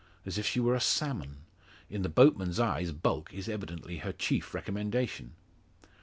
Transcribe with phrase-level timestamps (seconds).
[0.25, 1.43] As if she were a salmon!
[1.87, 5.33] In the boatman's eyes, bulk is evidently her chief recommendation!